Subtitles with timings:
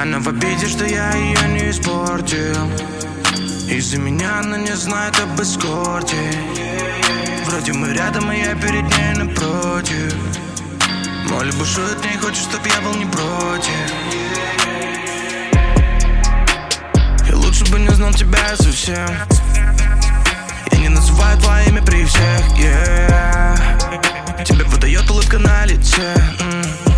[0.00, 2.56] Она в обиде, что я ее не испортил.
[3.68, 6.16] Из-за меня она не знает об эскорте.
[7.44, 10.14] Вроде мы рядом, и я перед ней напротив.
[11.28, 13.70] Молли бушует, не хочет, чтоб я был не против.
[17.28, 19.06] И лучше бы не знал тебя совсем.
[20.72, 24.44] Я не называю твое имя при всех, yeah.
[24.44, 26.89] Тебе выдает улыбка на лице м.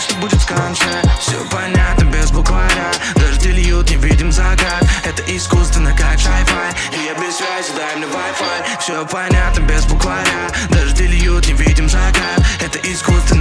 [0.00, 5.92] Что будет в конце Все понятно без букваря Дожди льют, не видим закат Это искусственно,
[5.92, 6.72] как шай-фай.
[6.92, 11.88] И я без связи, дай мне Wi-Fi Все понятно без букваря Дожди льют, не видим
[11.88, 13.39] закат Это искусственно,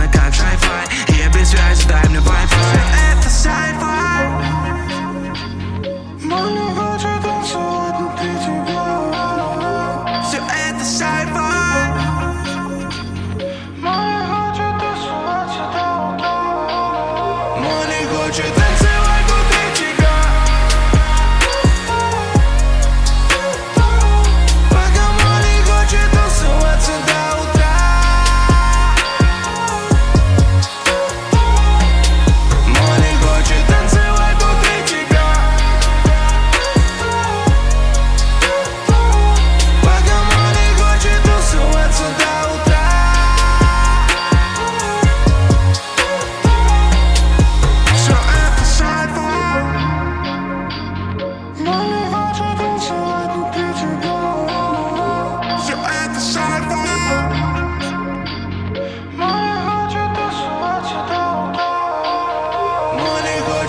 [18.32, 18.59] future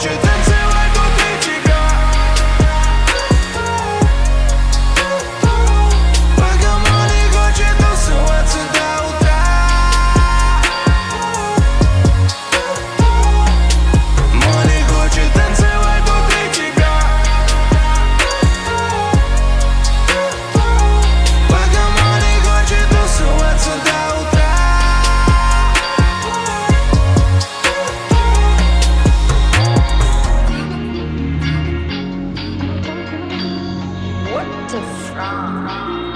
[0.01, 0.40] Мне хочет
[34.71, 36.10] to frog.